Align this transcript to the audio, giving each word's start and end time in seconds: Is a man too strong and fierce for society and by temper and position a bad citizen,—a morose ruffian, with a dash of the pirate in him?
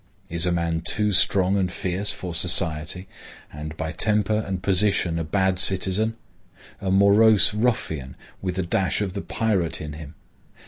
Is 0.29 0.47
a 0.47 0.51
man 0.51 0.81
too 0.81 1.11
strong 1.11 1.57
and 1.59 1.71
fierce 1.71 2.11
for 2.11 2.33
society 2.33 3.07
and 3.53 3.77
by 3.77 3.91
temper 3.91 4.43
and 4.47 4.63
position 4.63 5.19
a 5.19 5.23
bad 5.23 5.59
citizen,—a 5.59 6.89
morose 6.89 7.53
ruffian, 7.53 8.15
with 8.41 8.57
a 8.57 8.63
dash 8.63 9.01
of 9.01 9.13
the 9.13 9.21
pirate 9.21 9.79
in 9.79 9.93
him? 9.93 10.15